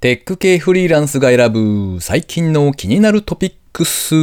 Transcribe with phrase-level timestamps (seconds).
[0.00, 4.14] テック系フリーランスが選ぶ最近の気になるトピックス。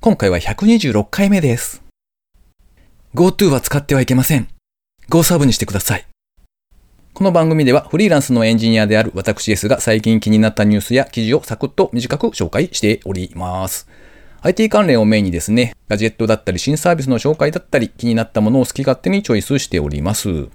[0.00, 1.82] 今回は126回目です。
[3.14, 4.48] GoTo は使ってはいけません。
[5.08, 6.06] GoServe にしてください。
[7.14, 13.88] この番組ではフリーランスのエンジニアである私ですが最近気になったニュースや記事をサクッと短く紹介しております。
[14.42, 20.50] IT 関連をメインにですね、ガジェットだったり新サービスの紹介だったり気になったものを好き勝手にチョイスしております。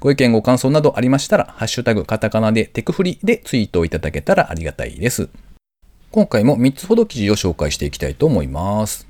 [0.00, 5.28] ご意見ご感想などありましたら、ハッシュタグカタカナでテクフリでツイートをいただけたらありがたいです。
[6.10, 9.08] 今回も3つほど記事を紹介していきたいと思います。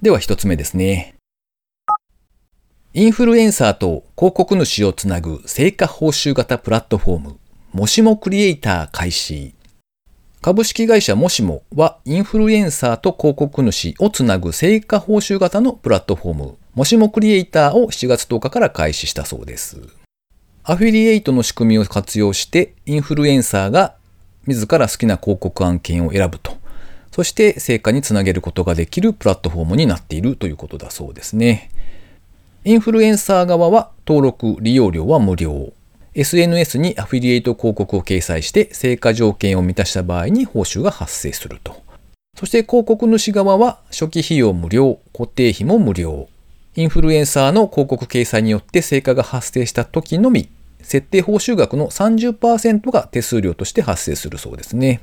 [0.00, 1.14] では1つ目ですね。
[2.94, 7.36] インフルエンサーと広告主をつなぐ成果報酬型プラットフォーム、
[7.72, 9.54] もしもクリエイター開始。
[10.40, 19.78] 株式会社もしもはインフルエンサーと広告主をつなぐ成果報酬型のプラットフォーム、もしもクリエイターを7月10日から開始したそうです。
[20.68, 23.94] アフィリエイトの仕組みを活用してインフルエンサーが
[24.48, 26.56] 自ら好きな広告案件を選ぶと。
[27.12, 31.70] そして成果につなげることができるプラットフォームになっているということだそうですね。
[32.64, 35.72] インフルエンサー側は登録利用料は無料。
[36.14, 41.80] SNS にアフィリエイト広告を掲載して成果条件を満たした場合に報酬が発生すると。
[42.36, 46.28] そして広告主側は初期費用無料、固定費も無料。
[46.74, 50.50] インフルエンサーの広告掲載によって成果が発生した時のみ、
[50.86, 55.00] 設定報酬額の30%が手数料として発生するそうですね。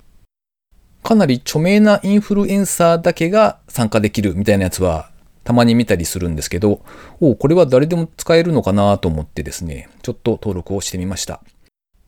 [1.04, 5.12] かなり著名なインフルエンサーだけが参加できるみたいなやつは
[5.44, 6.86] たまに見たりするんですけど、
[7.20, 11.42] おこれは誰でも使えるのかなと思ってですね、ちょっと登録をしてみました。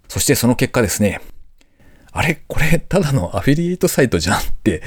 [0.08, 1.20] そしてその結果ですね、
[2.14, 4.84] あれこれただのアフィリエイトサイトじゃんって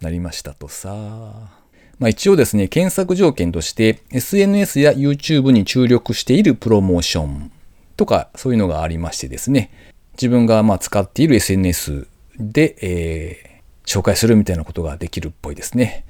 [0.00, 0.88] なりましたとさ。
[1.98, 7.50] まあ一応ですね、検索条件として SNS や YouTube に注力しているプロモーション
[7.98, 9.70] とかそういうのがありましてですね、
[10.12, 12.06] 自分がまあ使っている SNS
[12.38, 13.48] で、えー
[13.88, 16.04] 紹介するみたいなことができるっぽいですね。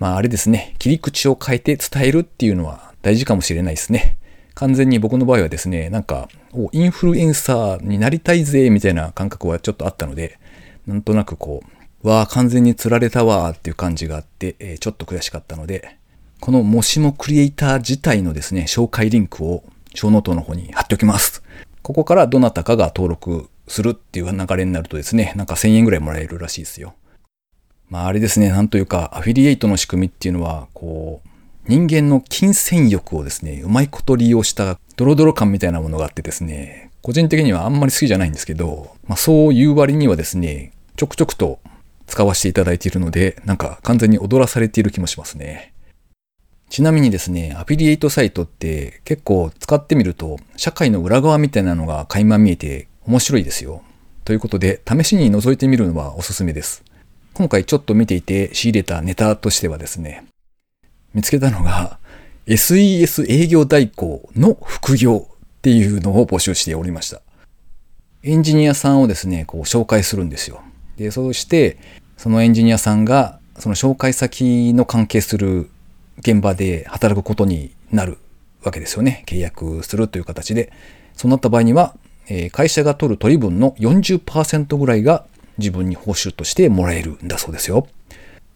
[0.00, 4.18] まああれですね、切り口を変えて伝えるっていうのは大事かもしれないですね。
[4.54, 6.28] 完全に僕の場合はですね、なんか、
[6.72, 10.38] インフルエンサーになりたいぜ、みたいな感覚はちょっとあったので、
[10.84, 11.62] なんとなくこ
[12.02, 15.96] う、わあ、完全に釣られたわーっていう感じがあって、えーちょっと悔しかったので、
[16.40, 19.62] このもしもクリエイター自体のですね、紹介リンクを
[19.94, 21.42] ショーノートの方に貼っておきます。
[21.82, 26.94] ここからどなたかが登録するっていう流れになるとですね、なんか1000円ぐらいもらえるらしいですよ。
[27.88, 31.28] まああれですね、なんというか、アフィリエイトの仕組みっていうのは、こう、
[31.66, 41.60] 人間の金銭欲をですね、うまいこと利用したドロドロ感みたいなものがあってですね、個人的にはあんまり好きじゃないんですけど、まあそういう割にはですね、ちょくちょくと
[42.06, 45.69] 使わせていただいているので、なんか完全に踊らされている気もしますね。
[46.70, 53.82] ちなみにですね、アフィリエイトサイトって結構使ってみると、社会の裏側みたいなのが垣間見えて面白いですよ。
[54.24, 56.84] ということで、試しに覗いてみるのはおすすめです。
[57.34, 60.24] 今回ちょっと見ていて仕入れたネタとしてはですね、
[61.12, 61.98] 見つけたのが
[62.46, 67.20] SES 営業代行の副業っていうのを募集しておりました。
[68.22, 70.62] エンジニアさんをですね、こう紹介するんですよ。
[70.96, 71.78] で、そうして、
[72.16, 75.68] そのエンジニアさんがその紹介先の関係する
[76.20, 78.18] 現場で働くことになる
[78.62, 79.24] わけですよね。
[79.26, 80.72] 契約するという形で。
[81.14, 81.94] そうなった場合には、
[82.28, 85.26] え会社が取る取り分の40%ぐらいが
[85.58, 87.86] 自分に報酬としてもらえるんだそうですよ。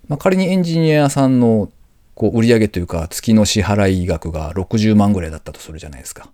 [0.09, 1.71] まあ、仮にエンジニアさんの
[2.15, 6.29] こう売上というか月の支払い額が60万ぐらいだったとするじゃないですか。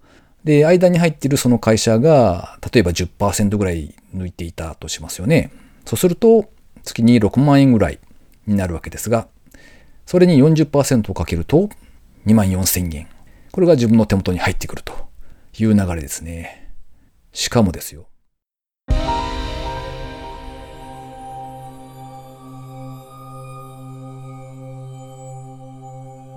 [0.45, 5.51] で、間に入ってるその会社が例えば10%ぐらい抜いていたとしますよね。
[5.85, 6.51] そうすると
[6.83, 7.99] 月に6万円ぐらい
[8.47, 9.29] になるわけですが、
[10.11, 11.71] それに40%をかけると
[12.27, 13.07] 2万4千円。
[13.53, 14.93] これが自分の手元に入ってくると
[15.57, 16.73] いう流れですね。
[17.33, 18.09] しかもですよ。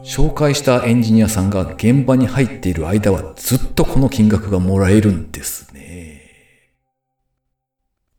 [0.03, 6.21] 紹介したエンジニアさんが現場に入っている間はずっとこの金額がもらえるんですね。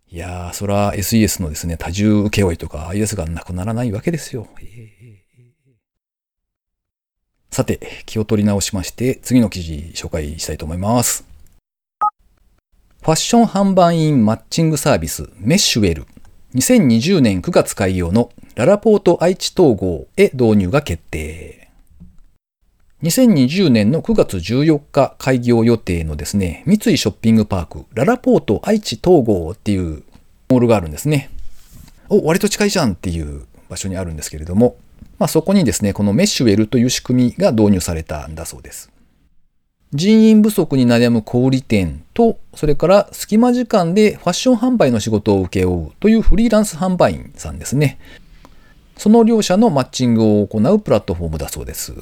[0.09, 4.49] いやー、そら SES のですね、多重請負とか、ああいうやつがなくならないわけですよ。
[7.55, 11.25] さて、気を取り直しまして、次の記事紹介したいと思います。
[13.01, 16.05] ファッション販売員マッチングサービスメッシュウェル。
[16.57, 21.71] 2020年9月開業のララポート愛知統合へ導入が決定。
[23.05, 30.03] 2020年の9月14日開業予定のですね、三井ショッピングパークララポート愛知統合っていう
[30.49, 31.31] モールがあるんですね。
[32.09, 34.75] お、割と近いじゃんっていう場所にあるんですけれども、
[35.19, 38.91] まあそこにですね、このメッシュウェルという仕組みが導入されたんだそうです。
[39.93, 47.99] 人員不足に悩む小売店と、それから隙間時間でファッション販売の仕事を請け負うというフリーランス販売員さんですね。
[48.97, 51.95] その両者のマッチングを行うプラットフォームだそうです。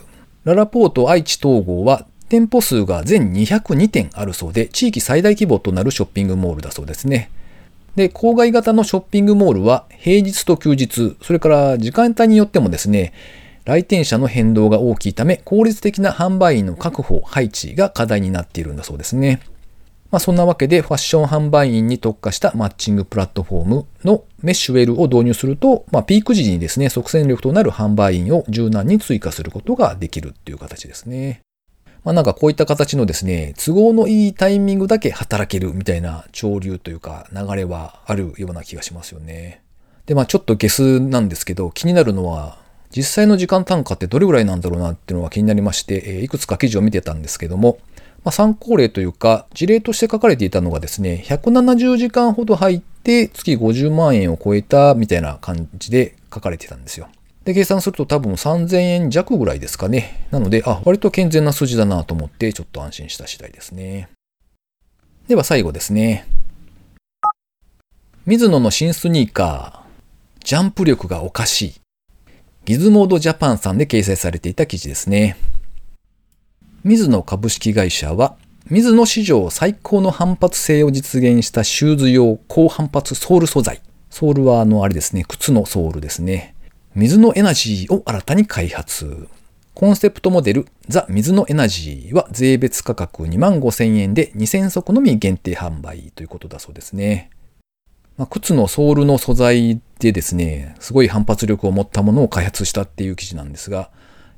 [0.45, 7.31] ララポート愛知統合は店舗数が全202店あるそうで、地域最大規模となるショッピングモールだそうですね。
[7.97, 13.13] で、郊外型のショッピングモールは平日と休日、それから時間帯によってもですね、
[13.65, 19.41] 来店者の変動が大きいため、効率的な販売員の確保、配置が課題になっているんだそうですね。
[20.11, 31.41] まあ、そんなわけで、ファッション販売員に特化したマッチングプラットフォームのメッシュウェルを導入すると、まあ、ピーク時にですね、即戦力となる販売員を柔軟に追加することができるっていう形ですね。
[32.05, 39.63] まあ、なんかこういった形のですね、都合のいいタイミングだけ働けるみたいな潮流というか流れはあるような気がしますよね。
[40.07, 42.59] で、まあちょっとゲスなんですけど、気になるのは、
[42.95, 47.79] 実際の時間単価ってどれぐらいなんだろうなっていうのが気になりまして、いくつか記事を見てたんですけども、
[48.25, 57.09] まあ、参考例というか、事例として書かれていたのがですね、170時間ほど入って月50万円を超えたみたいな感じで書かれてたんですよ。
[57.45, 60.27] で、計算すると多分3000円弱ぐらいですかね。
[60.31, 64.09] なので、あ、割と健全な数字だなと思ってちょっと安心した次第ですね。
[65.29, 66.27] では最後ですね。
[68.27, 71.75] 水野の新スニーカー、ジャンプ力がおかしい。
[72.65, 75.37] ギズモードジャパンさんで掲載されていた記事ですね。
[76.85, 78.37] 水野株式会社は、
[78.71, 83.81] 水野史上最高の反発性を実現したシューズ用高反発ソール素材。
[84.11, 86.52] ソールはあのあれですね、靴のソールですね。
[86.95, 89.27] 水のエナジーを新たに開発。
[89.73, 97.31] コンセプトモデルザ・水のエナジーは税別価格2万5千円で2000足のみ限定販売ということだそうですね。
[98.19, 103.91] まあ、靴のソールの素材でですね、すごい反発力を持ったものを開発したっていう記事なんですが、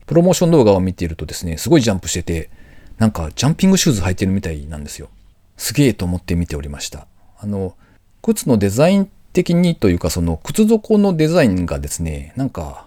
[0.07, 2.51] プロモーション動画を見ているとですね、すごいジャンプしてて、
[2.99, 5.09] なんかジャンピングシューズ履いてるみたいなんですよ。
[5.57, 7.09] すげえと思って見ておりました。
[7.37, 7.75] あの、
[8.23, 12.87] 靴のデザイン的にというか、その靴底のデザインがですね、なんか、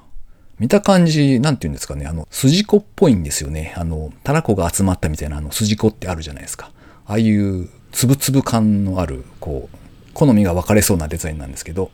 [0.59, 3.75] 見た感じ、なんて言うんですかね、あの、筋子っぽいんですよね。
[3.77, 6.71] あの、たらこが集まったみたいなあの筋子ってあるじゃないですか。
[7.05, 9.77] ああいうつぶつぶ感のある、こう、
[10.13, 11.91] 好みが分かれそうなデザインなんですけど、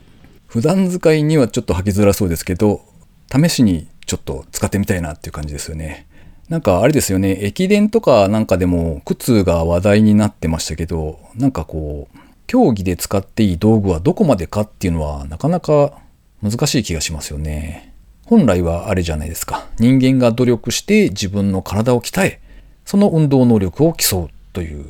[0.48, 2.82] 普段使いにはちょっと履きづらそうですけど、
[3.30, 6.08] 試しにちょっと使ってみたいなっていう感じですよね。
[6.48, 12.18] なんかあれですよね、駅伝とかなんかでも靴が話題になってましたけど、なんかこう、
[12.54, 15.98] 競技で使っていい道具はどこまでかっていうのはなかなか
[16.44, 17.96] 難しい気がしますよね。
[18.26, 19.66] 本来はあれじゃないですか。
[19.80, 22.42] 人間が努力して自分の体を鍛え、
[22.86, 24.86] その運動能力を競うという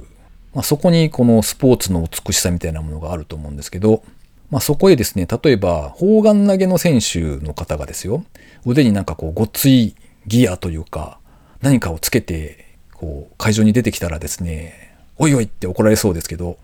[0.54, 4.04] まあ、そこにこのスポーツの美しさみたいなものがあると思うんですけど、
[4.51, 8.24] まあ、そこへですね、例えば、砲丸投げの選手の方がですよ、
[8.65, 9.95] 腕になんかこう、ごっつい
[10.27, 11.18] ギアというか、
[11.62, 16.57] 何かをつけて、こう、会場に出てきたらですね、おいおいって怒られそうですけど、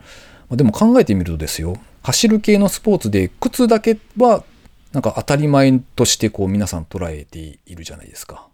[0.52, 4.44] でも考えてみるとですよ、走る系のスポーツで靴だけは、
[4.92, 8.48] なんか当たり前としてこう皆さん捉えているじゃないですか。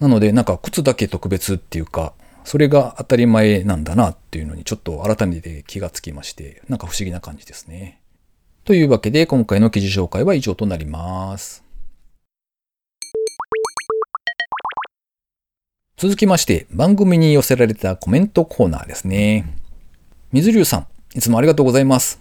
[0.00, 2.14] なので、なんか靴だけ特別っていうか、
[2.44, 8.00] それが当たり前なんだなっていうのにちょっと改めて気がつきまして、なんか不思議な感じですね。
[8.64, 11.62] というわけで今回の記事紹介は以上となります。
[15.96, 19.44] 続きまして番組に寄せられたコメントコーナーですね。
[20.32, 22.20] 水流さん、いつもありがとうございます。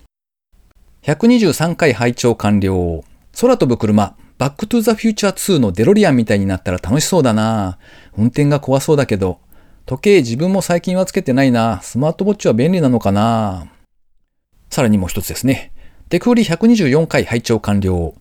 [1.04, 3.04] 123回拝聴完了。
[3.40, 7.78] 空飛ぶ車、バックトゥザフューチャー2のデロリアンみたいになったら楽しそうだな
[8.18, 9.40] 運転が怖そうだけど、
[9.86, 11.80] 時計自分も最近はつけてないな。
[11.82, 13.68] スマートウォッチは便利なのかな
[14.70, 15.72] さらにもう一つですね。
[16.10, 18.14] テクフリ124回拝聴完了。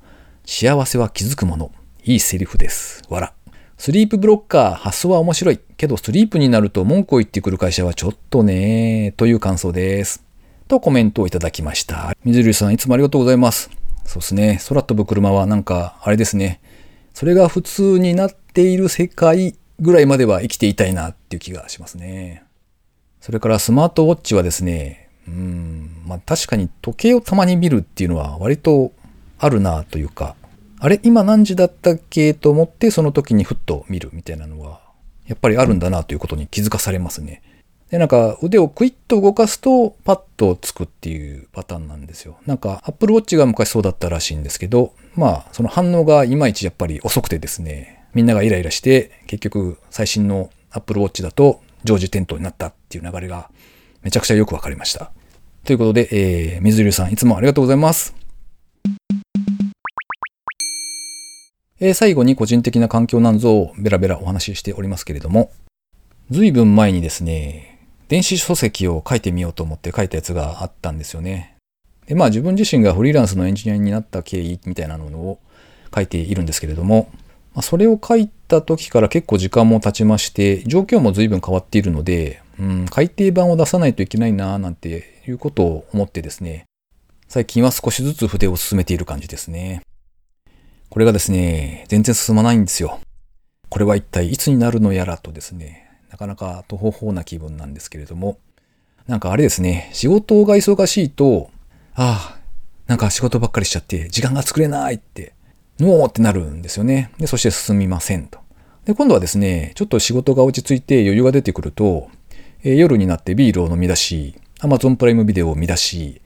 [0.46, 1.72] 幸せは気づくもの。
[2.04, 3.02] いいセリフです。
[3.08, 3.32] わら。
[3.76, 5.58] スリープブロッカー発想は面白い。
[5.76, 10.29] けどスリープになると文句を言ってくる会社はちょっとねという感想です。
[10.70, 12.16] とコメントをいただきました。
[12.24, 13.70] 水流さんいつもありがとうございます。
[14.04, 14.60] そうですね。
[14.68, 16.60] 空飛ぶ車はなんか、あれですね。
[17.12, 22.44] それが普通になっている世界ぐらいまでは生きていたいなっていう気がしますね。
[23.20, 28.92] それからスマートウォッチはですね、うん、まあ確かに時計をたまに見るっていうのは割と
[29.38, 30.36] あるなというか、
[30.78, 34.80] あれ今何時だったっけと思ってその時にふっと見るみたいなのは、
[35.26, 37.42] やっぱりあるんだなということに気づかされますね。
[37.90, 42.38] で、なんか腕をクイッと動かすとパッとつくっていうパターンなんですよ。
[42.46, 53.50] なんか Apple Watch が昔そうだったらしいんですけど、まあその反応がいまいちやっぱり遅くてですね、みんながイライラして、結局最新の Apple Watch だと常時点灯になったっていう流れが
[54.02, 55.10] めちゃくちゃよくわかりました。
[55.64, 58.14] ということで、えー、水流さんいつもありがとうございます。
[61.80, 65.50] えー、最後に個人的な環境なんぞをベラベラお話ししておりますけれども、
[66.30, 67.69] 随分前にですね、
[68.10, 71.56] 電子書籍を書いてみようと思って書いたやつがあったんですよね。
[72.06, 75.38] で、まあ自分自身がフリーランスのエンジニアになった経緯みたいなものを
[75.94, 77.08] 書いているんですけれども、
[77.54, 86.64] まあ、それを書いた時から結構時間も経ちまして、状況も随分変わっているので、うん、改訂版を出さないといけないななんていうことを思ってですね、
[87.28, 89.82] 最近は少しずつ筆を進めている感じですね。
[90.88, 92.98] これがですね、全然進まないんですよ。
[93.68, 98.38] これは一体いつになるのやらとですね、なかなか途方法な気分なんですけれども、
[99.06, 101.50] なんかあれですね、仕事が忙しいと、
[101.94, 102.40] ああ、
[102.86, 105.32] なんか仕事ばっかりしちゃって時間が作れないって、
[105.78, 107.10] ノーってなるんですよね。
[107.18, 108.40] で、そして進みませんと。
[108.84, 112.10] で、今度はですね、ちょっと仕事が落ち着いて余裕が出てくると、
[112.62, 116.20] えー、夜になってビールを飲み出し、Amazon プライムビデオを見出し、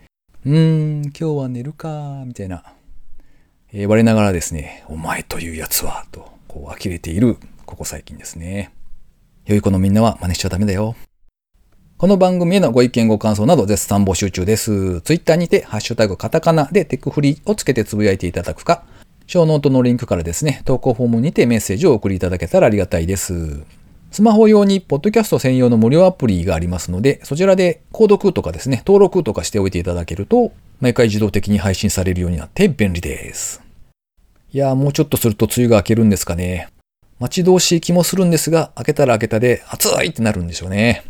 [0.45, 2.65] うーん、今日は寝るか、みたいな、
[3.73, 8.73] えー、我ながらですね、お前というやつは、と、こう呆れている、ここ最近ですね。
[9.47, 10.97] 良い子のみんなは真似しちゃダメだよ。
[11.99, 15.03] この番組へのご意見ご感想など絶賛募集中です。
[15.03, 18.85] ツイッターにて、ハッシュタグカタカナでテクフリをつけてつぶやいていただくか、
[19.27, 23.65] ショーノートのリンクからですね、投稿フォームにてメッセージを送りいただけたらありがたいです。
[24.11, 33.63] スマホ用にポッドキャスト専用の無料アプリがありますので、そちらで購読とかですね、登録とかしておいていただけると、毎回自動的に配信されるようになって便利です。
[34.55, 36.69] いやーもうちょっとすると梅雨が明けるんですかね。
[37.25, 41.05] 待ち遠しい気もするんですが、開けたら開けたで暑いってなるんでしょうね。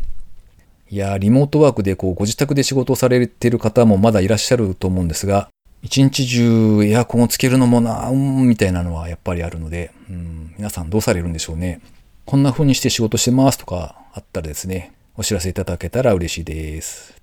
[0.89, 5.49] いやリモートワークでこうご自宅で仕事をされてる方もまだいらっしゃると思うんですが、
[5.81, 11.81] 一日中エアコンをつけるのもな、うん、みたいなのはやっぱりあるので、うん、皆さんどうされるんでしょうね。
[12.23, 17.13] こんな風にして仕事してますとかあったらですね、お知らせいただけたら嬉しいです。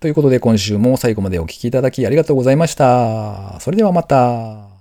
[0.00, 3.60] ということで今週も最後までお聴きいただきありがとうございました。
[3.60, 4.77] それではまた。